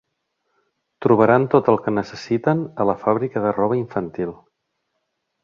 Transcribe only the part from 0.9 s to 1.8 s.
Trobaran tot el